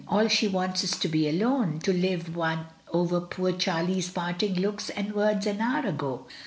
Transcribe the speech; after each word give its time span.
All 0.07 0.27
she 0.27 0.47
wants 0.47 0.83
is 0.83 0.97
to 0.97 1.07
be 1.07 1.29
alone, 1.29 1.77
to 1.83 1.93
live 1.93 2.35
over 2.91 3.21
poor 3.21 3.51
Charlie's 3.51 4.09
parting 4.09 4.55
looks 4.55 4.89
and 4.89 5.13
words 5.13 5.45
an 5.45 5.61
hour 5.61 5.85
ago. 5.85 6.25